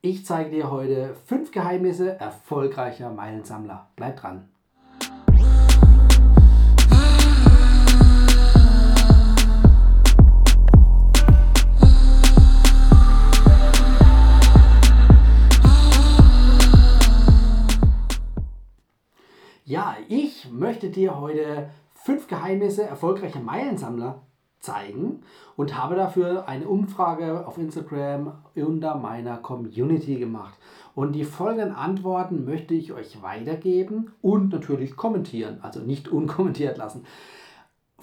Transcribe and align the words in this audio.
Ich 0.00 0.24
zeige 0.24 0.50
dir 0.50 0.70
heute 0.70 1.16
fünf 1.26 1.50
Geheimnisse 1.50 2.20
erfolgreicher 2.20 3.10
Meilensammler. 3.10 3.90
Bleib 3.96 4.20
dran. 4.20 4.48
Ja, 19.64 19.96
ich 20.08 20.48
möchte 20.52 20.90
dir 20.90 21.18
heute 21.18 21.70
fünf 21.94 22.28
Geheimnisse 22.28 22.84
erfolgreicher 22.84 23.40
Meilensammler 23.40 24.27
zeigen 24.60 25.20
und 25.56 25.76
habe 25.76 25.94
dafür 25.94 26.48
eine 26.48 26.68
Umfrage 26.68 27.46
auf 27.46 27.58
Instagram 27.58 28.32
unter 28.54 28.96
meiner 28.96 29.36
Community 29.36 30.16
gemacht. 30.16 30.54
Und 30.94 31.12
die 31.12 31.24
folgenden 31.24 31.74
Antworten 31.74 32.44
möchte 32.44 32.74
ich 32.74 32.92
euch 32.92 33.22
weitergeben 33.22 34.12
und 34.20 34.52
natürlich 34.52 34.96
kommentieren, 34.96 35.58
also 35.62 35.80
nicht 35.80 36.08
unkommentiert 36.08 36.76
lassen. 36.76 37.04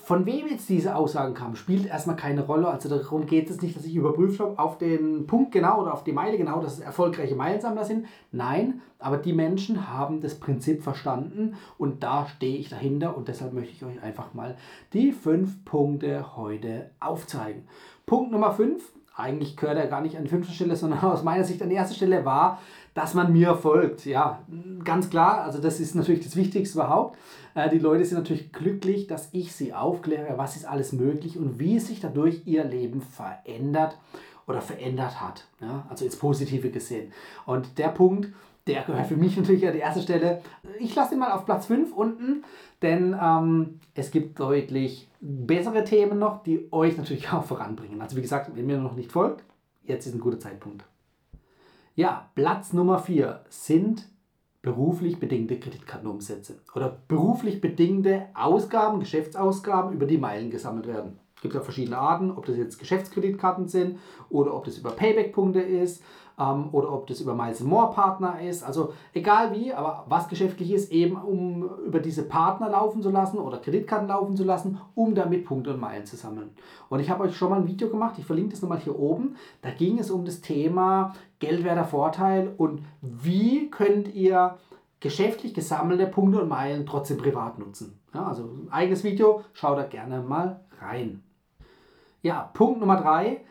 Von 0.06 0.28
wem 0.28 0.46
jetzt 0.46 0.70
diese 0.70 0.96
Aussagen 0.96 1.34
kamen, 1.34 1.56
spielt 1.56 1.88
erstmal 1.88 2.16
keine 2.16 2.46
Rolle. 2.46 2.68
Also 2.68 2.90
darum 2.90 3.26
geht 3.26 3.50
es 3.50 3.64
nicht, 3.64 3.76
dass 3.76 3.86
ich 3.86 3.96
überprüft 3.96 4.40
habe 4.40 4.60
auf 4.60 4.78
den 4.78 5.26
Punkt 5.26 5.52
genau 5.52 5.82
oder 5.82 5.96
auf 5.96 6.04
die 6.04 6.12
Meile 6.12 6.38
genau, 6.38 6.62
dass 6.62 6.74
es 6.74 6.80
erfolgreiche 6.80 7.34
Meilensammler 7.34 7.86
sind. 7.86 8.06
Nein, 8.32 8.82
aber 9.00 9.18
die 9.18 9.34
Menschen 9.34 9.90
haben 9.92 10.22
das 10.22 10.36
Prinzip 10.36 10.84
verstanden 10.84 11.56
und 11.80 12.04
da 12.04 12.28
stehe 12.28 12.60
ich 12.60 12.70
dahinter 12.70 13.18
und 13.18 13.30
deshalb 13.30 13.54
möchte 13.54 13.74
ich 13.74 13.84
euch 13.84 14.04
einfach 14.04 14.36
mal 14.36 14.58
die 14.94 15.12
fünf 15.12 15.66
Punkte 15.66 16.38
heute 16.38 16.92
aufzeigen. 17.00 17.64
Punkt 18.06 18.32
Nummer 18.32 18.52
fünf, 18.52 18.94
eigentlich 19.16 19.58
gehört 19.58 19.80
er 19.80 19.88
gar 19.88 20.02
nicht 20.02 20.18
an 20.18 20.26
die 20.26 20.30
fünfte 20.30 20.54
Stelle, 20.54 20.76
sondern 20.76 21.00
aus 21.04 21.24
meiner 21.24 21.46
Sicht 21.46 21.64
an 21.64 21.70
die 21.70 21.76
erste 21.78 21.96
Stelle 21.96 22.26
war, 22.26 22.60
dass 22.96 23.14
man 23.14 23.32
mir 23.32 23.56
folgt. 23.56 24.06
Ja, 24.06 24.40
ganz 24.84 25.10
klar, 25.12 25.44
also 25.44 25.60
das 25.62 25.80
ist 25.80 25.94
natürlich 25.94 26.24
das 26.24 26.36
Wichtigste 26.36 26.80
überhaupt. 26.80 27.20
Äh, 27.54 27.70
die 27.70 27.78
Leute 27.78 28.04
sind 28.06 28.18
natürlich 28.18 28.52
glücklich, 28.52 29.06
dass 29.06 29.30
ich 29.34 29.54
sie 29.54 29.74
aufkläre, 29.74 30.38
was 30.38 30.56
ist 30.56 30.66
alles 30.66 30.94
möglich 30.94 31.38
und 31.38 31.60
wie 31.60 31.80
sich 31.80 32.00
dadurch 32.00 32.42
ihr 32.46 32.64
Leben 32.64 33.02
verändert 33.02 34.00
oder 34.48 34.62
verändert 34.62 35.22
hat. 35.22 35.46
Ja, 35.60 35.86
also 35.90 36.06
ins 36.06 36.16
Positive 36.16 36.72
gesehen. 36.72 37.12
Und 37.46 37.78
der 37.78 37.90
Punkt, 37.90 38.30
der 38.66 38.84
gehört 38.84 39.08
für 39.08 39.18
mich 39.18 39.36
natürlich 39.38 39.68
an 39.68 39.74
die 39.74 39.80
erste 39.80 40.02
Stelle. 40.02 40.42
Ich 40.80 40.96
lasse 40.96 41.16
ihn 41.16 41.20
mal 41.20 41.34
auf 41.34 41.46
Platz 41.46 41.66
5 41.66 41.92
unten, 41.92 42.46
denn 42.82 43.14
ähm, 43.22 43.82
es 43.94 44.10
gibt 44.10 44.40
deutlich 44.40 45.10
bessere 45.20 45.84
Themen 45.84 46.18
noch, 46.18 46.44
die 46.44 46.70
euch 46.72 46.96
natürlich 46.96 47.30
auch 47.34 47.44
voranbringen. 47.44 48.02
Also 48.02 48.16
wie 48.16 48.22
gesagt, 48.22 48.52
wenn 48.56 48.66
mir 48.66 48.78
noch 48.78 48.96
nicht 48.96 49.12
folgt, 49.12 49.44
jetzt 49.84 50.08
ist 50.08 50.14
ein 50.14 50.22
guter 50.22 50.40
Zeitpunkt. 50.40 50.86
Ja, 51.98 52.30
Platz 52.36 52.74
Nummer 52.74 53.00
4 53.00 53.46
sind 53.48 54.10
beruflich 54.62 55.18
bedingte 55.18 55.58
Kreditkartenumsätze 55.58 56.60
oder 56.76 57.00
beruflich 57.08 57.62
bedingte 57.62 58.28
Ausgaben, 58.34 59.00
Geschäftsausgaben, 59.00 59.94
über 59.94 60.06
die 60.06 60.18
Meilen 60.18 60.50
gesammelt 60.50 60.88
werden. 60.88 61.20
Es 61.38 61.42
gibt 61.42 61.54
ja 61.54 61.62
verschiedene 61.62 61.98
Arten, 61.98 62.32
ob 62.32 62.46
das 62.48 62.58
jetzt 62.58 62.80
Geschäftskreditkarten 62.80 63.70
sind 63.70 64.00
oder 64.30 64.54
ob 64.54 64.66
das 64.66 64.78
über 64.78 64.92
Payback-Punkte 64.92 65.62
ist 65.62 66.04
ähm, 66.40 66.70
oder 66.72 66.92
ob 66.92 67.08
das 67.08 67.22
über 67.22 67.34
Miles 67.34 67.62
More 67.62 67.94
Partner 67.94 68.42
ist. 68.42 68.64
Also 68.64 68.94
egal 69.14 69.54
wie, 69.54 69.74
aber 69.74 70.06
was 70.08 70.28
geschäftlich 70.28 70.72
ist, 70.72 70.92
eben 70.92 71.16
um 71.16 71.70
über 71.86 72.00
diese 72.00 72.24
Partner 72.24 72.70
laufen 72.70 73.02
zu 73.02 73.10
lassen 73.10 73.38
oder 73.38 73.58
Kreditkarten 73.58 74.08
laufen 74.08 74.36
zu 74.36 74.44
lassen, 74.44 74.80
um 74.96 75.16
damit 75.16 75.46
Punkte 75.46 75.74
und 75.74 75.80
Meilen 75.80 76.06
zu 76.06 76.16
sammeln. 76.16 76.52
Und 76.90 77.00
ich 77.00 77.10
habe 77.10 77.24
euch 77.24 77.36
schon 77.36 77.50
mal 77.50 77.60
ein 77.60 77.68
Video 77.68 77.90
gemacht, 77.90 78.16
ich 78.18 78.26
verlinke 78.26 78.52
das 78.52 78.62
nochmal 78.62 78.80
hier 78.80 78.98
oben. 78.98 79.36
Da 79.62 79.72
ging 79.72 80.00
es 80.00 80.12
um 80.12 80.26
das 80.26 80.42
Thema 80.42 81.14
Geldwerter 81.40 81.86
Vorteil 81.86 82.54
und 82.58 82.82
wie 83.02 83.70
könnt 83.70 84.14
ihr 84.14 84.58
geschäftlich 85.00 85.54
gesammelte 85.54 86.08
Punkte 86.08 86.42
und 86.42 86.50
Meilen 86.50 86.86
trotzdem 86.86 87.18
privat 87.18 87.60
nutzen. 87.60 88.00
Ja, 88.14 88.26
also 88.26 88.44
ein 88.44 88.72
eigenes 88.72 89.04
Video, 89.04 89.44
schaut 89.54 89.78
da 89.78 89.84
gerne 89.84 90.22
mal 90.22 90.62
rein. 90.82 91.22
Ja, 92.24 92.50
Punkt 92.54 92.80
Nummer 92.80 93.00
drei 93.00 93.42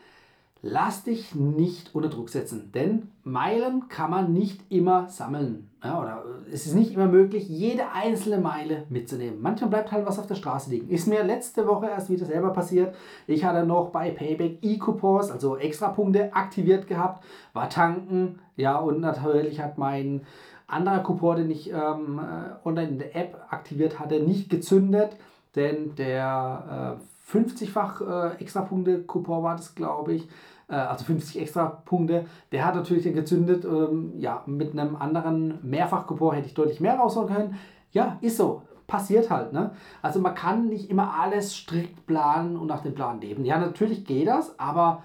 lass 0.67 1.03
dich 1.03 1.35
nicht 1.35 1.93
unter 1.93 2.09
Druck 2.09 2.29
setzen, 2.29 2.71
denn 2.73 3.11
Meilen 3.23 3.87
kann 3.87 4.09
man 4.09 4.33
nicht 4.33 4.59
immer 4.69 5.07
sammeln. 5.09 5.69
Ja, 5.83 6.01
oder 6.01 6.23
es 6.51 6.65
ist 6.65 6.73
nicht 6.73 6.95
immer 6.95 7.05
möglich, 7.05 7.47
jede 7.47 7.91
einzelne 7.91 8.39
Meile 8.39 8.85
mitzunehmen. 8.89 9.39
Manchmal 9.43 9.69
bleibt 9.69 9.91
halt 9.91 10.07
was 10.07 10.17
auf 10.17 10.25
der 10.25 10.33
Straße 10.33 10.71
liegen. 10.71 10.89
Ist 10.89 11.07
mir 11.07 11.23
letzte 11.23 11.67
Woche 11.67 11.85
erst 11.85 12.09
wieder 12.09 12.25
selber 12.25 12.49
passiert. 12.49 12.95
Ich 13.27 13.45
hatte 13.45 13.63
noch 13.63 13.91
bei 13.91 14.09
Payback 14.09 14.57
E-Coupons, 14.63 15.29
also 15.29 15.55
Extrapunkte, 15.55 16.33
aktiviert 16.33 16.87
gehabt, 16.87 17.23
war 17.53 17.69
tanken, 17.69 18.39
ja, 18.55 18.75
und 18.77 19.01
natürlich 19.01 19.61
hat 19.61 19.77
mein 19.77 20.21
anderer 20.65 21.03
Coupon, 21.03 21.37
den 21.37 21.51
ich 21.51 21.71
ähm, 21.71 22.19
äh, 22.19 22.67
online 22.67 22.89
in 22.89 22.97
der 22.97 23.15
App 23.15 23.37
aktiviert 23.51 23.99
hatte, 23.99 24.19
nicht 24.19 24.49
gezündet, 24.49 25.15
denn 25.55 25.93
der 25.93 26.97
äh, 26.99 27.35
50-fach 27.37 28.01
äh, 28.01 28.41
Extrapunkte-Coupon 28.41 29.43
war 29.43 29.55
das, 29.55 29.75
glaube 29.75 30.13
ich, 30.13 30.23
äh, 30.23 30.27
also 30.73 31.05
50 31.05 31.41
extra 31.41 31.65
Punkte. 31.85 32.25
Der 32.51 32.65
hat 32.65 32.75
natürlich 32.75 33.03
gezündet. 33.03 33.65
Ähm, 33.65 34.13
ja, 34.17 34.43
mit 34.45 34.71
einem 34.71 34.95
anderen 34.95 35.59
Mehrfach-Coupon 35.61 36.35
hätte 36.35 36.47
ich 36.47 36.53
deutlich 36.53 36.79
mehr 36.79 36.95
rausholen 36.95 37.33
können. 37.33 37.55
Ja, 37.91 38.17
ist 38.21 38.37
so. 38.37 38.63
Passiert 38.87 39.31
halt. 39.31 39.51
Ne? 39.51 39.71
Also 40.03 40.19
man 40.19 40.35
kann 40.35 40.67
nicht 40.67 40.91
immer 40.91 41.19
alles 41.19 41.55
strikt 41.55 42.05
planen 42.05 42.55
und 42.55 42.67
nach 42.67 42.81
dem 42.81 42.93
Plan 42.93 43.19
leben. 43.19 43.43
Ja, 43.43 43.57
natürlich 43.57 44.05
geht 44.05 44.27
das, 44.27 44.59
aber 44.59 45.01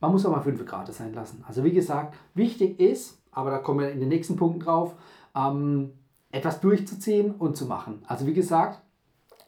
man 0.00 0.12
muss 0.12 0.24
auch 0.24 0.30
mal 0.30 0.42
5 0.42 0.64
Grad 0.64 0.92
sein 0.92 1.12
lassen. 1.12 1.42
Also 1.46 1.64
wie 1.64 1.72
gesagt, 1.72 2.14
wichtig 2.34 2.78
ist, 2.78 3.20
aber 3.32 3.50
da 3.50 3.58
kommen 3.58 3.80
wir 3.80 3.90
in 3.90 3.98
den 3.98 4.08
nächsten 4.08 4.36
Punkten 4.36 4.60
drauf, 4.60 4.94
ähm, 5.34 5.92
etwas 6.30 6.60
durchzuziehen 6.60 7.32
und 7.32 7.56
zu 7.56 7.66
machen. 7.66 8.02
Also 8.06 8.26
wie 8.26 8.34
gesagt, 8.34 8.80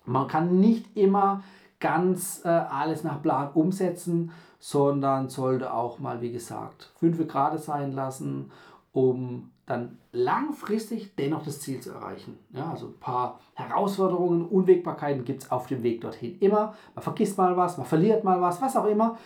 man 0.05 0.27
kann 0.27 0.59
nicht 0.59 0.97
immer 0.97 1.43
ganz 1.81 2.43
äh, 2.45 2.49
alles 2.49 3.05
nach 3.05 3.23
Plan 3.23 3.51
umsetzen, 3.53 4.33
sondern 4.59 5.29
sollte 5.29 5.73
auch 5.73 5.99
mal, 5.99 6.21
wie 6.21 6.33
gesagt, 6.33 6.93
5 6.99 7.29
Grad 7.29 7.61
sein 7.61 7.93
lassen, 7.93 8.51
um 8.93 9.51
dann 9.67 9.99
langfristig 10.13 11.15
dennoch 11.17 11.45
das 11.45 11.61
Ziel 11.61 11.81
zu 11.81 11.91
erreichen. 11.91 12.39
Ja, 12.51 12.71
also 12.71 12.87
ein 12.87 12.99
paar 12.99 13.39
Herausforderungen, 13.55 14.47
Unwägbarkeiten 14.47 15.25
gibt 15.25 15.43
es 15.43 15.51
auf 15.51 15.67
dem 15.67 15.83
Weg 15.83 16.01
dorthin 16.01 16.39
immer. 16.41 16.75
Man 16.95 17.03
vergisst 17.03 17.37
mal 17.37 17.57
was, 17.57 17.77
man 17.77 17.87
verliert 17.87 18.25
mal 18.25 18.41
was, 18.41 18.63
was 18.63 18.77
auch 18.77 18.87
immer. 18.87 19.19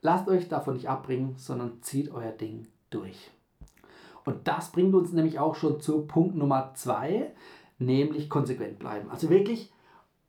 Lasst 0.00 0.26
euch 0.28 0.48
davon 0.48 0.74
nicht 0.74 0.88
abbringen, 0.88 1.34
sondern 1.36 1.82
zieht 1.82 2.10
euer 2.10 2.32
Ding 2.32 2.66
durch. 2.88 3.30
Und 4.24 4.48
das 4.48 4.72
bringt 4.72 4.94
uns 4.94 5.12
nämlich 5.12 5.38
auch 5.38 5.54
schon 5.54 5.80
zu 5.80 6.06
Punkt 6.06 6.34
Nummer 6.34 6.72
2, 6.74 7.30
nämlich 7.78 8.30
konsequent 8.30 8.78
bleiben. 8.78 9.10
Also 9.10 9.28
wirklich 9.28 9.70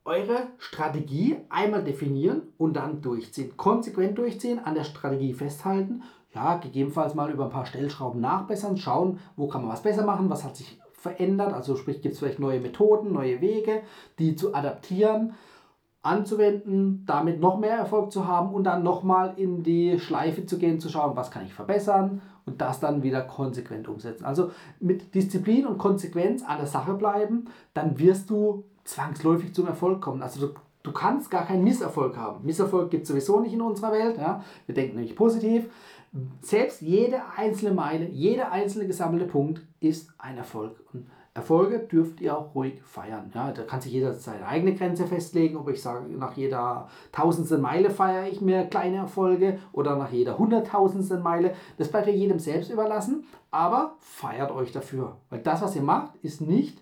eure 0.03 0.47
Strategie 0.57 1.37
einmal 1.49 1.83
definieren 1.83 2.43
und 2.57 2.75
dann 2.75 3.01
durchziehen. 3.01 3.55
Konsequent 3.57 4.17
durchziehen, 4.17 4.59
an 4.59 4.75
der 4.75 4.83
Strategie 4.83 5.33
festhalten. 5.33 6.03
Ja, 6.33 6.57
gegebenenfalls 6.57 7.13
mal 7.13 7.29
über 7.29 7.45
ein 7.45 7.51
paar 7.51 7.65
Stellschrauben 7.65 8.21
nachbessern, 8.21 8.77
schauen, 8.77 9.19
wo 9.35 9.47
kann 9.47 9.61
man 9.61 9.71
was 9.71 9.83
besser 9.83 10.05
machen, 10.05 10.29
was 10.29 10.43
hat 10.43 10.55
sich 10.55 10.79
verändert. 10.93 11.53
Also 11.53 11.75
sprich, 11.75 12.01
gibt 12.01 12.13
es 12.13 12.19
vielleicht 12.19 12.39
neue 12.39 12.61
Methoden, 12.61 13.11
neue 13.11 13.41
Wege, 13.41 13.81
die 14.17 14.35
zu 14.35 14.55
adaptieren, 14.55 15.33
anzuwenden, 16.03 17.03
damit 17.05 17.39
noch 17.39 17.59
mehr 17.59 17.75
Erfolg 17.75 18.11
zu 18.11 18.27
haben 18.27 18.53
und 18.53 18.63
dann 18.63 18.81
nochmal 18.81 19.33
in 19.35 19.61
die 19.61 19.99
Schleife 19.99 20.45
zu 20.45 20.57
gehen, 20.57 20.79
zu 20.79 20.89
schauen, 20.89 21.15
was 21.15 21.31
kann 21.31 21.45
ich 21.45 21.53
verbessern 21.53 22.21
und 22.45 22.61
das 22.61 22.79
dann 22.79 23.03
wieder 23.03 23.21
konsequent 23.21 23.87
umsetzen. 23.87 24.25
Also 24.25 24.51
mit 24.79 25.13
Disziplin 25.13 25.67
und 25.67 25.77
Konsequenz 25.77 26.43
an 26.43 26.57
der 26.57 26.67
Sache 26.67 26.93
bleiben, 26.93 27.45
dann 27.73 27.99
wirst 27.99 28.29
du 28.29 28.63
zwangsläufig 28.83 29.53
zum 29.53 29.67
Erfolg 29.67 30.01
kommen. 30.01 30.21
Also 30.21 30.47
du, 30.47 30.53
du 30.83 30.91
kannst 30.91 31.31
gar 31.31 31.45
keinen 31.45 31.63
Misserfolg 31.63 32.17
haben. 32.17 32.45
Misserfolg 32.45 32.91
gibt 32.91 33.03
es 33.03 33.09
sowieso 33.09 33.39
nicht 33.39 33.53
in 33.53 33.61
unserer 33.61 33.91
Welt. 33.91 34.17
Ja? 34.17 34.43
Wir 34.65 34.75
denken 34.75 34.95
nämlich 34.95 35.15
positiv. 35.15 35.69
Selbst 36.41 36.81
jede 36.81 37.21
einzelne 37.37 37.73
Meile, 37.73 38.05
jeder 38.09 38.51
einzelne 38.51 38.85
gesammelte 38.85 39.25
Punkt 39.25 39.61
ist 39.79 40.09
ein 40.17 40.37
Erfolg. 40.37 40.83
Und 40.91 41.07
Erfolge 41.33 41.79
dürft 41.79 42.19
ihr 42.19 42.37
auch 42.37 42.53
ruhig 42.53 42.81
feiern. 42.83 43.31
Ja, 43.33 43.53
da 43.53 43.63
kann 43.63 43.79
sich 43.79 43.93
jeder 43.93 44.13
seine 44.13 44.45
eigene 44.45 44.75
Grenze 44.75 45.07
festlegen, 45.07 45.55
ob 45.55 45.69
ich 45.69 45.81
sage, 45.81 46.11
nach 46.11 46.35
jeder 46.35 46.89
tausendsten 47.13 47.61
Meile 47.61 47.89
feiere 47.89 48.27
ich 48.27 48.41
mir 48.41 48.65
kleine 48.65 48.97
Erfolge 48.97 49.57
oder 49.71 49.95
nach 49.95 50.11
jeder 50.11 50.37
hunderttausendsten 50.37 51.21
Meile. 51.21 51.53
Das 51.77 51.89
bleibt 51.89 52.07
ja 52.07 52.13
jedem 52.13 52.39
selbst 52.39 52.69
überlassen, 52.69 53.23
aber 53.49 53.95
feiert 53.99 54.51
euch 54.51 54.73
dafür. 54.73 55.15
Weil 55.29 55.39
das, 55.39 55.61
was 55.61 55.75
ihr 55.77 55.83
macht, 55.83 56.15
ist 56.21 56.41
nicht 56.41 56.81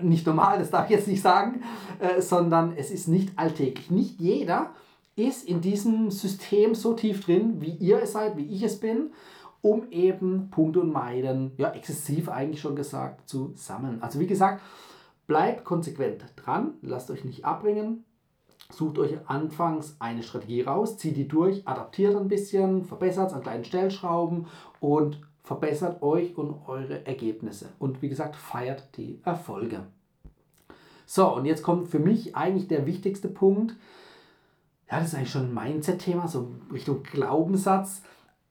nicht 0.00 0.26
normal, 0.26 0.58
das 0.58 0.70
darf 0.70 0.84
ich 0.84 0.96
jetzt 0.96 1.08
nicht 1.08 1.22
sagen, 1.22 1.62
äh, 1.98 2.20
sondern 2.20 2.74
es 2.76 2.90
ist 2.90 3.08
nicht 3.08 3.38
alltäglich. 3.38 3.90
Nicht 3.90 4.20
jeder 4.20 4.70
ist 5.16 5.48
in 5.48 5.60
diesem 5.60 6.10
System 6.10 6.74
so 6.74 6.94
tief 6.94 7.24
drin, 7.24 7.60
wie 7.60 7.72
ihr 7.72 8.02
es 8.02 8.12
seid, 8.12 8.36
wie 8.36 8.46
ich 8.46 8.62
es 8.62 8.78
bin, 8.78 9.10
um 9.62 9.90
eben 9.90 10.50
Punkte 10.50 10.80
und 10.80 10.92
Meilen, 10.92 11.52
ja, 11.58 11.70
exzessiv 11.72 12.28
eigentlich 12.28 12.60
schon 12.60 12.76
gesagt, 12.76 13.28
zu 13.28 13.52
sammeln. 13.56 14.02
Also 14.02 14.20
wie 14.20 14.26
gesagt, 14.26 14.62
bleibt 15.26 15.64
konsequent 15.64 16.24
dran, 16.36 16.74
lasst 16.80 17.10
euch 17.10 17.24
nicht 17.24 17.44
abbringen, 17.44 18.04
sucht 18.72 18.98
euch 18.98 19.18
anfangs 19.26 19.96
eine 19.98 20.22
Strategie 20.22 20.62
raus, 20.62 20.96
zieht 20.96 21.16
die 21.16 21.28
durch, 21.28 21.66
adaptiert 21.66 22.16
ein 22.16 22.28
bisschen, 22.28 22.84
verbessert 22.84 23.28
es 23.28 23.34
an 23.34 23.42
kleinen 23.42 23.64
Stellschrauben 23.64 24.46
und 24.78 25.20
verbessert 25.50 26.00
euch 26.00 26.38
und 26.38 26.54
eure 26.68 27.04
Ergebnisse. 27.04 27.70
Und 27.80 28.02
wie 28.02 28.08
gesagt, 28.08 28.36
feiert 28.36 28.96
die 28.96 29.18
Erfolge. 29.24 29.82
So, 31.06 31.34
und 31.34 31.44
jetzt 31.44 31.64
kommt 31.64 31.88
für 31.88 31.98
mich 31.98 32.36
eigentlich 32.36 32.68
der 32.68 32.86
wichtigste 32.86 33.26
Punkt. 33.26 33.74
Ja, 34.88 35.00
das 35.00 35.08
ist 35.08 35.14
eigentlich 35.16 35.32
schon 35.32 35.46
ein 35.46 35.54
Mindset-Thema, 35.72 36.28
so 36.28 36.52
Richtung 36.72 37.02
Glaubenssatz. 37.02 38.02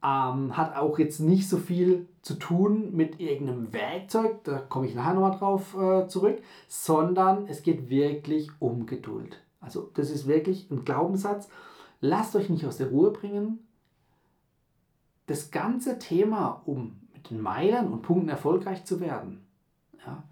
Ähm, 0.04 0.58
hat 0.58 0.76
auch 0.76 1.00
jetzt 1.00 1.22
nicht 1.22 1.48
so 1.48 1.56
viel 1.56 2.06
zu 2.22 2.34
tun 2.34 2.94
mit 2.94 3.22
irgendeinem 3.22 3.72
Werkzeug, 3.72 4.44
da 4.44 4.58
komme 4.58 4.86
ich 4.86 4.94
nachher 4.94 5.14
nochmal 5.14 5.38
drauf 5.38 5.78
äh, 5.78 6.06
zurück, 6.10 6.42
sondern 6.68 7.48
es 7.48 7.64
geht 7.64 7.90
wirklich 7.90 8.50
um 8.60 8.88
Geduld. 8.88 9.40
Also 9.62 9.90
das 9.94 10.10
ist 10.10 10.28
wirklich 10.28 10.70
ein 10.70 10.84
Glaubenssatz. 10.84 11.48
Lasst 12.02 12.36
euch 12.36 12.50
nicht 12.50 12.66
aus 12.66 12.76
der 12.76 12.90
Ruhe 12.90 13.12
bringen. 13.12 13.60
Das 15.30 15.52
ganze 15.52 16.00
Thema, 16.00 16.64
um 16.66 17.00
mit 17.14 17.30
den 17.30 17.40
Meilern 17.40 17.94
und 17.94 18.02
Punkten 18.02 18.30
erfolgreich 18.30 18.84
zu 18.84 19.00
werden, 19.00 19.46
ja, 20.04 20.24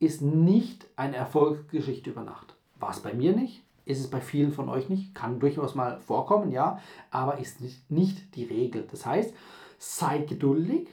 ist 0.00 0.22
nicht 0.22 0.88
eine 0.96 1.14
Erfolgsgeschichte 1.14 2.10
über 2.10 2.24
Nacht. 2.24 2.56
War 2.80 2.90
es 2.90 2.98
bei 2.98 3.14
mir 3.14 3.32
nicht, 3.32 3.62
ist 3.84 4.00
es 4.00 4.10
bei 4.10 4.20
vielen 4.20 4.50
von 4.50 4.68
euch 4.68 4.88
nicht, 4.88 5.14
kann 5.14 5.38
durchaus 5.38 5.76
mal 5.76 6.00
vorkommen, 6.00 6.50
ja, 6.50 6.80
aber 7.12 7.38
ist 7.38 7.60
nicht, 7.60 7.88
nicht 7.92 8.34
die 8.34 8.42
Regel. 8.42 8.88
Das 8.90 9.06
heißt, 9.06 9.32
seid 9.78 10.26
geduldig 10.26 10.88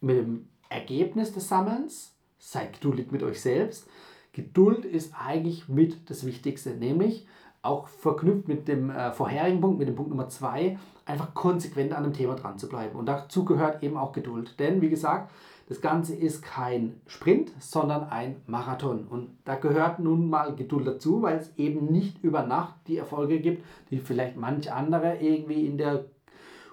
mit 0.00 0.16
dem 0.16 0.48
Ergebnis 0.68 1.32
des 1.32 1.46
Sammelns, 1.46 2.12
seid 2.40 2.72
geduldig 2.72 3.12
mit 3.12 3.22
euch 3.22 3.40
selbst. 3.40 3.88
Geduld 4.32 4.84
ist 4.84 5.14
eigentlich 5.14 5.68
mit 5.68 6.10
das 6.10 6.26
Wichtigste, 6.26 6.70
nämlich 6.70 7.28
auch 7.62 7.86
verknüpft 7.86 8.48
mit 8.48 8.68
dem 8.68 8.90
äh, 8.90 9.12
vorherigen 9.12 9.60
Punkt, 9.60 9.78
mit 9.78 9.88
dem 9.88 9.94
Punkt 9.94 10.10
Nummer 10.10 10.28
zwei, 10.28 10.78
einfach 11.06 11.32
konsequent 11.34 11.92
an 11.92 12.02
dem 12.02 12.12
Thema 12.12 12.34
dran 12.34 12.58
zu 12.58 12.68
bleiben. 12.68 12.98
Und 12.98 13.06
dazu 13.06 13.44
gehört 13.44 13.82
eben 13.82 13.96
auch 13.96 14.12
Geduld. 14.12 14.58
Denn 14.58 14.80
wie 14.80 14.90
gesagt, 14.90 15.30
das 15.68 15.80
Ganze 15.80 16.14
ist 16.14 16.42
kein 16.42 17.00
Sprint, 17.06 17.52
sondern 17.60 18.04
ein 18.04 18.36
Marathon. 18.46 19.06
Und 19.08 19.30
da 19.44 19.54
gehört 19.54 20.00
nun 20.00 20.28
mal 20.28 20.54
Geduld 20.54 20.86
dazu, 20.86 21.22
weil 21.22 21.38
es 21.38 21.56
eben 21.56 21.86
nicht 21.86 22.22
über 22.22 22.42
Nacht 22.42 22.74
die 22.88 22.98
Erfolge 22.98 23.40
gibt, 23.40 23.64
die 23.90 23.98
vielleicht 23.98 24.36
manch 24.36 24.72
andere 24.72 25.16
irgendwie 25.20 25.66
in 25.66 25.78
der 25.78 26.04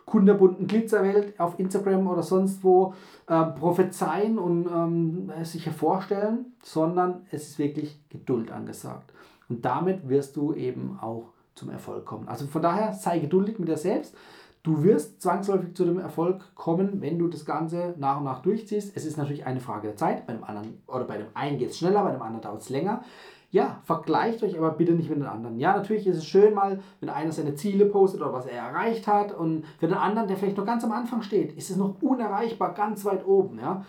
kunderbunten 0.05 0.65
Glitzerwelt 0.65 1.39
auf 1.39 1.59
Instagram 1.59 2.07
oder 2.07 2.23
sonst 2.23 2.63
wo 2.63 2.95
äh, 3.27 3.43
prophezeien 3.45 4.39
und 4.39 4.65
ähm, 4.65 5.31
sich 5.43 5.67
hervorstellen, 5.67 6.53
sondern 6.63 7.27
es 7.29 7.49
ist 7.49 7.59
wirklich 7.59 8.01
Geduld 8.09 8.51
angesagt. 8.51 9.13
Und 9.49 9.65
damit 9.65 10.07
wirst 10.07 10.35
du 10.35 10.53
eben 10.53 10.97
auch 11.01 11.33
zum 11.55 11.69
Erfolg 11.69 12.05
kommen. 12.05 12.27
Also 12.27 12.47
von 12.47 12.61
daher 12.61 12.93
sei 12.93 13.19
geduldig 13.19 13.59
mit 13.59 13.67
dir 13.67 13.77
selbst. 13.77 14.15
Du 14.63 14.83
wirst 14.83 15.21
zwangsläufig 15.21 15.73
zu 15.73 15.85
dem 15.85 15.99
Erfolg 15.99 16.53
kommen, 16.55 17.01
wenn 17.01 17.17
du 17.17 17.27
das 17.27 17.45
Ganze 17.45 17.95
nach 17.97 18.17
und 18.17 18.25
nach 18.25 18.41
durchziehst. 18.41 18.95
Es 18.95 19.05
ist 19.05 19.17
natürlich 19.17 19.45
eine 19.45 19.59
Frage 19.59 19.87
der 19.87 19.95
Zeit. 19.95 20.27
Bei 20.27 20.33
dem 20.33 20.43
anderen 20.43 20.81
oder 20.87 21.05
bei 21.05 21.17
dem 21.17 21.27
einen 21.33 21.57
geht 21.57 21.71
es 21.71 21.77
schneller, 21.77 22.03
bei 22.03 22.11
dem 22.11 22.21
anderen 22.21 22.41
dauert 22.41 22.61
es 22.61 22.69
länger. 22.69 23.03
Ja, 23.51 23.79
vergleicht 23.83 24.43
euch 24.43 24.57
aber 24.57 24.71
bitte 24.71 24.91
nicht 24.91 25.09
mit 25.09 25.17
den 25.17 25.25
anderen. 25.25 25.57
Ja, 25.57 25.75
natürlich 25.75 26.05
ist 26.05 26.17
es 26.17 26.25
schön 26.25 26.53
mal, 26.53 26.81
wenn 26.99 27.09
einer 27.09 27.31
seine 27.31 27.55
Ziele 27.55 27.85
postet 27.85 28.21
oder 28.21 28.31
was 28.31 28.45
er 28.45 28.59
erreicht 28.59 29.07
hat 29.07 29.35
und 29.35 29.65
für 29.79 29.87
den 29.87 29.97
anderen, 29.97 30.27
der 30.27 30.37
vielleicht 30.37 30.57
noch 30.57 30.65
ganz 30.65 30.83
am 30.83 30.91
Anfang 30.91 31.23
steht, 31.23 31.53
ist 31.53 31.71
es 31.71 31.77
noch 31.77 31.99
unerreichbar, 32.01 32.75
ganz 32.75 33.05
weit 33.05 33.25
oben. 33.25 33.57
Ja. 33.57 33.85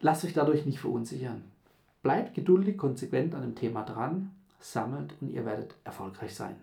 Lasst 0.00 0.24
euch 0.24 0.34
dadurch 0.34 0.66
nicht 0.66 0.80
verunsichern. 0.80 1.44
Bleibt 2.02 2.34
geduldig, 2.34 2.76
konsequent 2.76 3.34
an 3.34 3.42
dem 3.42 3.54
Thema 3.54 3.84
dran, 3.84 4.32
sammelt 4.58 5.14
und 5.20 5.30
ihr 5.30 5.44
werdet 5.44 5.74
erfolgreich 5.84 6.34
sein. 6.34 6.56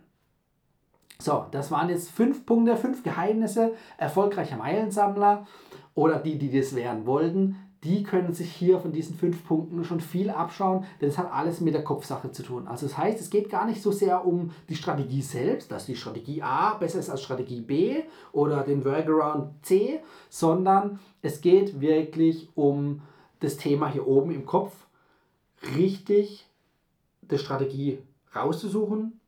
So, 1.20 1.46
das 1.52 1.72
waren 1.72 1.90
jetzt 1.90 2.12
fünf 2.12 2.46
Punkte, 2.46 2.76
fünf 2.76 3.04
Geheimnisse 3.04 3.74
erfolgreicher 3.98 4.58
Meilensammler 4.58 5.48
oder 5.94 6.20
die, 6.20 6.38
die 6.38 6.52
das 6.52 6.76
werden 6.76 7.06
wollten. 7.06 7.58
Die 7.84 8.04
können 8.04 8.34
sich 8.34 8.52
hier 8.52 8.80
von 8.80 8.92
diesen 8.92 9.16
fünf 9.16 9.46
Punkten 9.46 9.84
schon 9.84 10.02
viel 10.02 10.32
abschauen, 10.32 10.86
denn 11.00 11.10
es 11.10 11.20
hat 11.20 11.32
alles 11.32 11.62
mit 11.62 11.76
der 11.76 11.84
Kopfsache 11.84 12.32
zu 12.32 12.42
tun. 12.42 12.68
Also 12.68 12.88
das 12.88 12.98
heißt, 12.98 13.22
es 13.22 13.30
geht 13.30 13.50
gar 13.50 13.68
nicht 13.68 13.82
so 13.82 13.92
sehr 13.92 14.26
um 14.26 14.52
die 14.70 14.76
Strategie 14.76 15.22
selbst, 15.22 15.72
dass 15.72 15.86
die 15.86 15.96
Strategie 15.96 16.42
A 16.42 16.74
besser 16.74 17.00
ist 17.00 17.12
als 17.12 17.22
Strategie 17.22 17.62
B 17.62 18.02
oder 18.32 18.64
den 18.64 18.84
Workaround 18.84 19.64
C, 19.64 20.00
sondern 20.30 21.00
es 21.22 21.42
geht 21.42 21.80
wirklich 21.80 22.50
um 22.56 23.04
das 23.40 23.58
Thema 23.58 23.88
hier 23.88 24.08
oben 24.08 24.32
im 24.32 24.46
Kopf, 24.46 24.74
richtig 25.78 26.50
die 27.30 27.38
Strategie 27.38 28.00
rauszusuchen, 28.36 29.20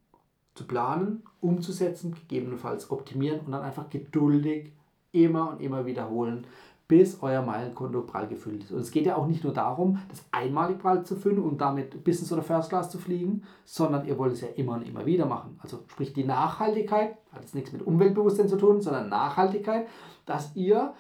zu 0.56 0.66
planen, 0.66 1.24
umzusetzen, 1.40 2.14
gegebenenfalls 2.14 2.90
optimieren 2.92 3.42
und 3.42 3.52
dann 3.52 3.62
einfach 3.62 3.90
geduldig 3.90 4.74
immer 5.12 5.52
und 5.52 5.62
immer 5.62 5.86
wiederholen, 5.86 6.46
bis 6.88 7.22
euer 7.22 7.42
Meilenkonto 7.42 8.02
prall 8.02 8.28
gefüllt 8.28 8.64
ist. 8.64 8.72
Und 8.72 8.80
es 8.80 8.92
geht 8.92 9.06
ja 9.06 9.18
auch 9.18 9.28
nicht 9.28 9.44
nur 9.44 9.54
darum, 9.54 10.00
das 10.10 10.24
einmalig 10.32 10.80
prall 10.80 11.06
zu 11.06 11.18
füllen 11.18 11.40
und 11.40 11.60
damit 11.60 12.04
Business 12.04 12.32
oder 12.32 12.44
First 12.44 12.70
Class 12.70 12.90
zu 12.90 12.98
fliegen, 12.98 13.44
sondern 13.66 14.06
ihr 14.06 14.18
wollt 14.18 14.34
es 14.34 14.42
ja 14.42 14.48
immer 14.56 14.76
und 14.76 14.88
immer 14.88 15.06
wieder 15.06 15.26
machen. 15.26 15.60
Also 15.62 15.80
sprich 15.88 16.14
die 16.14 16.24
Nachhaltigkeit, 16.24 17.18
hat 17.32 17.42
jetzt 17.42 17.56
nichts 17.56 17.74
mit 17.74 17.82
Umweltbewusstsein 17.82 18.48
zu 18.48 18.58
tun, 18.58 18.82
sondern 18.82 19.10
Nachhaltigkeit, 19.10 19.88
dass 20.26 20.56
ihr 20.56 20.94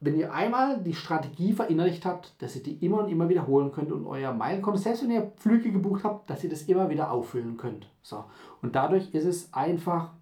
wenn 0.00 0.16
ihr 0.16 0.32
einmal 0.32 0.78
die 0.82 0.94
Strategie 0.94 1.52
verinnerlicht 1.52 2.06
habt, 2.06 2.34
dass 2.40 2.56
ihr 2.56 2.62
die 2.62 2.84
immer 2.84 3.04
und 3.04 3.10
immer 3.10 3.28
wiederholen 3.28 3.70
könnt 3.70 3.92
und 3.92 4.06
euer 4.06 4.32
Meilenkonto, 4.32 4.78
selbst 4.78 5.02
wenn 5.02 5.10
ihr 5.10 5.30
Flüge 5.36 5.70
gebucht 5.70 6.04
habt, 6.04 6.30
dass 6.30 6.42
ihr 6.42 6.48
das 6.48 6.62
immer 6.62 6.88
wieder 6.88 7.10
auffüllen 7.10 7.58
könnt. 7.58 7.86
So. 8.02 8.24
Und 8.62 8.74
dadurch 8.74 9.14
ist 9.14 9.26
es 9.26 9.52
einfach 9.52 10.12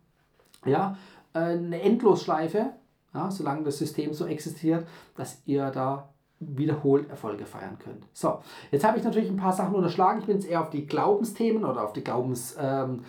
ja, 0.64 0.96
eine 1.32 1.80
Endlosschleife, 1.80 2.72
ja, 3.14 3.30
solange 3.30 3.62
das 3.62 3.78
System 3.78 4.12
so 4.12 4.26
existiert, 4.26 4.84
dass 5.16 5.42
ihr 5.46 5.70
da 5.70 6.08
wiederholt 6.40 7.08
Erfolge 7.08 7.46
feiern 7.46 7.78
könnt. 7.78 8.04
So, 8.12 8.40
jetzt 8.70 8.84
habe 8.84 8.98
ich 8.98 9.04
natürlich 9.04 9.30
ein 9.30 9.36
paar 9.36 9.52
Sachen 9.52 9.74
unterschlagen. 9.74 10.20
Ich 10.20 10.26
bin 10.26 10.36
jetzt 10.36 10.48
eher 10.48 10.60
auf 10.60 10.70
die 10.70 10.86
Glaubensthemen 10.86 11.64
oder 11.64 11.84
auf 11.84 11.92
die 11.92 12.02
Glaubens... 12.02 12.56
Ähm, 12.58 13.04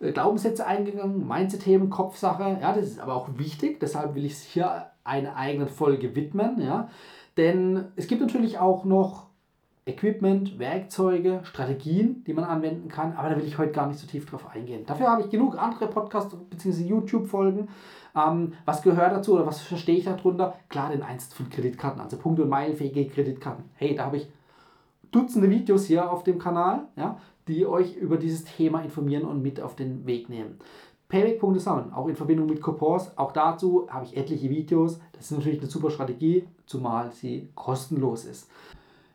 äh, 0.00 0.12
Glaubenssätze 0.12 0.64
eingegangen, 0.64 1.26
Mindset-Themen, 1.26 1.90
Kopfsache. 1.90 2.58
Ja, 2.60 2.72
das 2.72 2.86
ist 2.86 3.00
aber 3.00 3.14
auch 3.14 3.28
wichtig, 3.36 3.80
deshalb 3.80 4.14
will 4.14 4.24
ich 4.24 4.32
es 4.34 4.42
hier 4.42 4.86
eine 5.08 5.34
eigene 5.34 5.66
Folge 5.66 6.14
widmen. 6.14 6.60
Ja? 6.60 6.88
Denn 7.36 7.86
es 7.96 8.06
gibt 8.06 8.20
natürlich 8.20 8.58
auch 8.58 8.84
noch 8.84 9.26
Equipment, 9.86 10.58
Werkzeuge, 10.58 11.40
Strategien, 11.44 12.22
die 12.26 12.34
man 12.34 12.44
anwenden 12.44 12.88
kann, 12.88 13.14
aber 13.14 13.30
da 13.30 13.36
will 13.36 13.46
ich 13.46 13.56
heute 13.56 13.72
gar 13.72 13.86
nicht 13.86 13.98
so 13.98 14.06
tief 14.06 14.26
drauf 14.26 14.46
eingehen. 14.54 14.84
Dafür 14.86 15.08
habe 15.08 15.22
ich 15.22 15.30
genug 15.30 15.56
andere 15.56 15.86
Podcast- 15.86 16.36
bzw. 16.50 16.82
YouTube-Folgen. 16.82 17.68
Ähm, 18.14 18.52
was 18.66 18.82
gehört 18.82 19.12
dazu 19.12 19.34
oder 19.34 19.46
was 19.46 19.60
verstehe 19.60 19.96
ich 19.96 20.04
darunter? 20.04 20.54
Klar, 20.68 20.90
den 20.90 21.02
Einsatz 21.02 21.32
von 21.32 21.48
Kreditkarten, 21.48 22.02
also 22.02 22.18
Punkte- 22.18 22.42
und 22.42 22.50
Meilenfähige 22.50 23.06
Kreditkarten. 23.06 23.64
Hey, 23.76 23.94
da 23.94 24.04
habe 24.04 24.18
ich 24.18 24.28
Dutzende 25.10 25.48
Videos 25.48 25.86
hier 25.86 26.10
auf 26.10 26.22
dem 26.22 26.38
Kanal, 26.38 26.82
ja, 26.96 27.18
die 27.46 27.66
euch 27.66 27.96
über 27.96 28.18
dieses 28.18 28.44
Thema 28.44 28.82
informieren 28.82 29.24
und 29.24 29.40
mit 29.40 29.58
auf 29.60 29.74
den 29.74 30.06
Weg 30.06 30.28
nehmen. 30.28 30.58
Payback-Punkte 31.08 31.60
sammeln, 31.60 31.92
auch 31.92 32.06
in 32.06 32.16
Verbindung 32.16 32.46
mit 32.46 32.60
Coupons. 32.60 33.16
Auch 33.16 33.32
dazu 33.32 33.86
habe 33.90 34.04
ich 34.04 34.16
etliche 34.16 34.50
Videos. 34.50 35.00
Das 35.12 35.30
ist 35.30 35.36
natürlich 35.36 35.60
eine 35.60 35.70
super 35.70 35.90
Strategie, 35.90 36.46
zumal 36.66 37.12
sie 37.12 37.48
kostenlos 37.54 38.24
ist. 38.24 38.50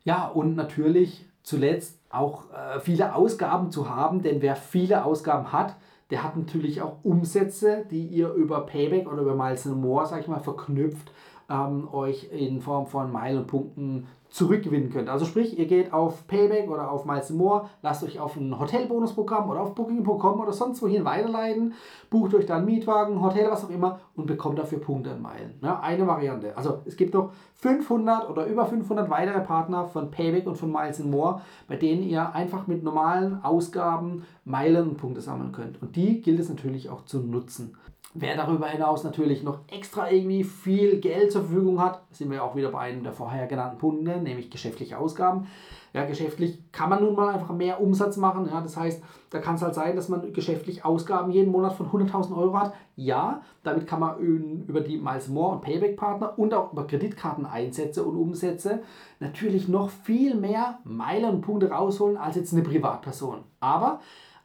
Ja, 0.03 0.27
und 0.27 0.55
natürlich 0.55 1.25
zuletzt 1.43 1.99
auch 2.09 2.45
äh, 2.51 2.79
viele 2.79 3.15
Ausgaben 3.15 3.71
zu 3.71 3.89
haben, 3.89 4.21
denn 4.21 4.41
wer 4.41 4.55
viele 4.55 5.05
Ausgaben 5.05 5.51
hat, 5.51 5.75
der 6.09 6.23
hat 6.23 6.35
natürlich 6.37 6.81
auch 6.81 6.97
Umsätze, 7.03 7.85
die 7.89 8.05
ihr 8.07 8.31
über 8.33 8.65
Payback 8.65 9.11
oder 9.11 9.21
über 9.21 9.35
Miles 9.35 9.65
More, 9.65 10.05
sag 10.05 10.21
ich 10.21 10.27
mal, 10.27 10.39
verknüpft, 10.39 11.11
ähm, 11.49 11.87
euch 11.91 12.29
in 12.31 12.61
Form 12.61 12.87
von 12.87 13.11
Meilenpunkten 13.11 14.07
zurückgewinnen 14.33 14.89
könnt. 14.89 15.09
Also 15.09 15.25
sprich, 15.25 15.59
ihr 15.59 15.67
geht 15.67 15.93
auf 15.93 16.25
Payback 16.25 16.67
oder 16.67 16.89
auf 16.89 17.05
Miles 17.05 17.29
More, 17.29 17.69
lasst 17.83 18.03
euch 18.03 18.19
auf 18.19 18.35
ein 18.35 18.59
Hotelbonusprogramm 18.59 19.47
oder 19.47 19.61
auf 19.61 19.75
Booking.com 19.75 20.39
oder 20.39 20.51
sonst 20.51 20.81
wohin 20.81 21.05
weiterleiten, 21.05 21.73
bucht 22.09 22.33
euch 22.33 22.47
dann 22.47 22.65
Mietwagen, 22.65 23.21
Hotel, 23.21 23.51
was 23.51 23.63
auch 23.63 23.69
immer 23.69 23.99
und 24.15 24.25
bekommt 24.25 24.57
dafür 24.57 24.79
Punkte 24.79 25.11
in 25.11 25.21
Meilen. 25.21 25.59
Ja, 25.61 25.79
eine 25.81 26.07
Variante. 26.07 26.57
Also 26.57 26.79
es 26.85 26.97
gibt 26.97 27.13
noch 27.13 27.31
500 27.53 28.27
oder 28.27 28.47
über 28.47 28.65
500 28.65 29.07
weitere 29.11 29.39
Partner 29.41 29.85
von 29.85 30.09
Payback 30.09 30.47
und 30.47 30.55
von 30.55 30.71
Miles 30.71 30.97
More, 31.03 31.41
bei 31.67 31.75
denen 31.75 32.01
ihr 32.01 32.33
einfach 32.33 32.65
mit 32.65 32.83
normalen 32.83 33.43
Ausgaben 33.43 34.23
Meilen 34.45 34.89
und 34.89 34.97
Punkte 34.97 35.21
sammeln 35.21 35.51
könnt. 35.51 35.79
Und 35.79 35.95
die 35.95 36.23
gilt 36.23 36.39
es 36.39 36.49
natürlich 36.49 36.89
auch 36.89 37.05
zu 37.05 37.19
nutzen. 37.19 37.77
Wer 38.15 38.37
darüber 38.37 38.67
hinaus 38.67 39.03
natürlich 39.03 39.41
noch 39.41 39.59
extra 39.67 40.11
irgendwie 40.11 40.43
viel 40.43 40.99
Geld 40.99 41.31
zur 41.31 41.41
Verfügung 41.41 41.81
hat, 41.81 42.03
sind 42.11 42.29
wir 42.29 42.43
auch 42.43 42.55
wieder 42.55 42.69
bei 42.69 42.79
einem 42.79 43.03
der 43.03 43.11
vorher 43.11 43.47
genannten 43.47 43.79
Punkte, 43.79 44.17
nämlich 44.17 44.51
geschäftliche 44.51 44.99
Ausgaben. 44.99 45.47
Ja, 45.93 46.05
geschäftlich 46.05 46.59
kann 46.71 46.89
man 46.89 47.03
nun 47.03 47.15
mal 47.15 47.33
einfach 47.33 47.53
mehr 47.53 47.79
Umsatz 47.81 48.17
machen. 48.17 48.47
Ja, 48.51 48.61
das 48.61 48.77
heißt, 48.77 49.03
da 49.29 49.39
kann 49.39 49.55
es 49.55 49.61
halt 49.61 49.75
sein, 49.75 49.95
dass 49.95 50.09
man 50.09 50.33
geschäftlich 50.33 50.85
Ausgaben 50.85 51.31
jeden 51.31 51.51
Monat 51.51 51.73
von 51.73 51.87
100.000 51.87 52.35
Euro 52.35 52.59
hat. 52.59 52.73
Ja, 52.95 53.41
damit 53.63 53.87
kann 53.87 53.99
man 53.99 54.19
über 54.19 54.81
die 54.81 54.97
Miles 54.97 55.27
More 55.27 55.55
und 55.55 55.61
Payback 55.61 55.97
Partner 55.97 56.37
und 56.37 56.53
auch 56.53 56.71
über 56.71 56.85
Kreditkarteneinsätze 56.85 58.03
und 58.03 58.15
Umsätze 58.15 58.81
natürlich 59.19 59.67
noch 59.67 59.89
viel 59.89 60.35
mehr 60.35 60.79
Meilen 60.83 61.35
und 61.35 61.41
Punkte 61.41 61.69
rausholen 61.69 62.17
als 62.17 62.35
jetzt 62.35 62.53
eine 62.53 62.63
Privatperson. 62.63 63.43
Aber 63.59 63.99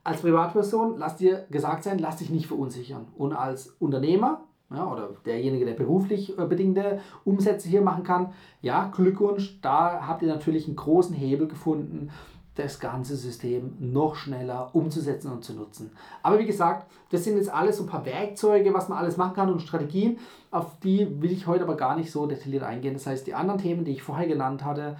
als 0.09 0.23
Privatperson, 0.23 0.97
lass 0.97 1.17
dir 1.17 1.47
gesagt 1.50 1.85
sein, 1.85 1.99
lass 1.99 2.17
dich 2.17 2.31
nicht 2.31 2.47
verunsichern. 2.47 3.09
Und 3.17 3.35
als 3.35 3.77
Unternehmer 3.79 4.45
ja, 4.71 4.91
oder 4.91 5.11
derjenige, 5.25 5.65
der 5.65 5.75
beruflich 5.75 6.38
äh, 6.38 6.47
bedingte 6.47 7.00
Umsätze 7.25 7.69
hier 7.69 7.83
machen 7.83 8.05
kann, 8.05 8.33
ja, 8.62 8.91
Glückwunsch, 8.95 9.61
da 9.61 10.07
habt 10.07 10.23
ihr 10.23 10.29
natürlich 10.29 10.67
einen 10.67 10.77
großen 10.77 11.15
Hebel 11.15 11.47
gefunden, 11.47 12.11
das 12.55 12.81
ganze 12.81 13.17
System 13.17 13.77
noch 13.79 14.17
schneller 14.17 14.75
umzusetzen 14.75 15.31
und 15.31 15.45
zu 15.45 15.53
nutzen. 15.53 15.91
Aber 16.23 16.38
wie 16.38 16.47
gesagt, 16.47 16.91
das 17.11 17.25
sind 17.25 17.37
jetzt 17.37 17.53
alles 17.53 17.77
so 17.77 17.85
ein 17.85 17.88
paar 17.88 18.05
Werkzeuge, 18.05 18.75
was 18.75 18.88
man 18.88 18.99
alles 18.99 19.17
machen 19.17 19.35
kann 19.35 19.53
und 19.53 19.62
Strategien, 19.62 20.19
auf 20.50 20.79
die 20.81 21.21
will 21.23 21.33
ich 21.33 21.47
heute 21.47 21.65
aber 21.65 21.77
gar 21.77 21.97
nicht 21.97 22.11
so 22.11 22.27
detailliert 22.27 22.65
eingehen. 22.65 22.95
Das 22.95 23.07
heißt, 23.07 23.27
die 23.27 23.35
anderen 23.35 23.61
Themen, 23.61 23.85
die 23.85 23.93
ich 23.93 24.03
vorher 24.03 24.27
genannt 24.27 24.65
hatte, 24.65 24.97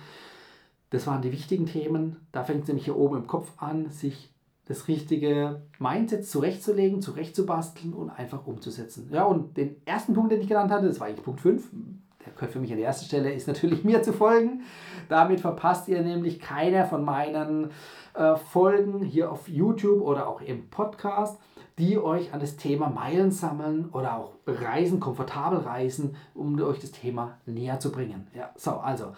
das 0.91 1.07
waren 1.07 1.23
die 1.23 1.33
wichtigen 1.33 1.67
Themen. 1.67 2.17
Da 2.31 2.45
fängt 2.45 2.63
es 2.63 2.69
nämlich 2.69 2.85
hier 2.85 2.97
oben 2.97 3.17
im 3.17 3.27
Kopf 3.27 3.51
an, 3.57 3.91
sich 3.91 4.31
das 4.69 4.87
richtige 4.87 5.63
Mindset 5.79 6.27
zurechtzulegen, 6.27 7.01
zurechtzubasteln 7.01 7.95
und 7.95 8.11
einfach 8.11 8.47
umzusetzen. 8.47 9.09
Ja, 9.11 9.25
und 9.25 9.57
den 9.57 9.77
ersten 9.87 10.13
Punkt, 10.13 10.31
den 10.31 10.43
ich 10.43 10.49
genannt 10.49 10.71
hatte, 10.71 10.87
das 10.87 11.01
war 11.01 11.07
eigentlich 11.07 11.25
Punkt 11.25 11.41
5, 11.41 11.71
der 12.25 12.35
gehört 12.35 12.53
für 12.53 12.61
mich 12.61 12.71
an 12.71 12.77
die 12.77 12.83
erste 12.83 13.07
Stelle, 13.07 13.33
ist 13.33 13.49
natürlich 13.49 13.83
mir 13.85 14.03
zu 14.03 14.13
folgen. 14.13 14.63
Damit 15.09 15.41
verpasst 15.41 15.89
ihr 15.89 16.03
nämlich 16.03 16.39
keine 16.39 16.85
von 16.85 17.03
meinen 17.03 17.71
äh, 18.13 18.37
Folgen 18.37 19.03
hier 19.03 19.33
auf 19.33 19.49
YouTube 19.49 20.03
oder 20.03 20.29
auch 20.29 20.43
im 20.43 20.69
Podcast, 20.69 21.39
die 21.79 21.97
euch 21.97 22.35
an 22.35 22.41
das 22.41 22.57
Thema 22.57 22.91
Meilen 22.91 23.31
sammeln 23.31 23.89
oder 23.93 24.19
auch 24.19 24.33
Reisen, 24.47 25.01
komfortabel 25.01 25.61
reisen, 25.61 26.17
um 26.35 26.61
euch 26.61 26.81
das 26.81 26.93
Thema 26.93 27.39
näher 27.47 27.81
zu 27.81 27.91
bringen. 27.91 28.27
Ja, 28.35 28.51
so, 28.57 28.73
also, 28.73 29.13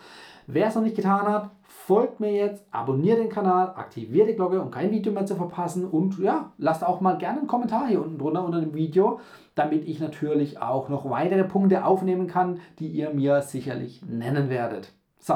wer 0.46 0.68
es 0.68 0.74
noch 0.76 0.82
nicht 0.82 0.96
getan 0.96 1.26
hat, 1.26 1.50
folgt 1.90 2.20
mir 2.20 2.30
jetzt, 2.30 2.64
abonniert 2.70 3.18
den 3.18 3.28
Kanal, 3.28 3.72
aktiviert 3.74 4.28
die 4.28 4.36
Glocke, 4.36 4.62
um 4.62 4.70
kein 4.70 4.92
Video 4.92 5.10
mehr 5.10 5.26
zu 5.26 5.34
verpassen 5.34 5.84
und 5.84 6.20
ja, 6.20 6.52
lasst 6.56 6.86
auch 6.86 7.00
mal 7.00 7.18
gerne 7.18 7.40
einen 7.40 7.48
Kommentar 7.48 7.88
hier 7.88 8.00
unten 8.00 8.16
drunter 8.16 8.44
unter 8.44 8.60
dem 8.60 8.74
Video, 8.74 9.18
damit 9.56 9.88
ich 9.88 9.98
natürlich 9.98 10.62
auch 10.62 10.88
noch 10.88 11.10
weitere 11.10 11.42
Punkte 11.42 11.84
aufnehmen 11.84 12.28
kann, 12.28 12.60
die 12.78 12.86
ihr 12.86 13.10
mir 13.10 13.42
sicherlich 13.42 14.02
nennen 14.06 14.48
werdet. 14.50 14.92
So, 15.18 15.34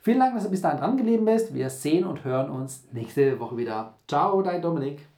vielen 0.00 0.18
Dank, 0.18 0.34
dass 0.34 0.42
du 0.42 0.50
bis 0.50 0.62
dahin 0.62 0.80
dran 0.80 0.96
geblieben 0.96 1.24
bist. 1.24 1.54
Wir 1.54 1.70
sehen 1.70 2.04
und 2.04 2.24
hören 2.24 2.50
uns 2.50 2.88
nächste 2.90 3.38
Woche 3.38 3.56
wieder. 3.56 3.94
Ciao, 4.08 4.42
dein 4.42 4.60
Dominik. 4.60 5.11